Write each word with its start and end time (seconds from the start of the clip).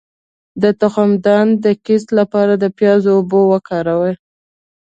د 0.61 0.63
تخمدان 0.81 1.47
د 1.65 1.67
کیست 1.85 2.09
لپاره 2.19 2.53
د 2.57 2.65
پیاز 2.77 3.03
اوبه 3.13 3.39
وکاروئ 3.53 4.13